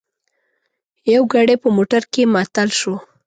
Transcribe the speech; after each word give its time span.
یو 1.13 1.23
ګړی 1.33 1.55
په 1.63 1.67
موټر 1.77 2.01
کې 2.13 2.23
معطل 2.33 2.69
شوو. 2.79 2.95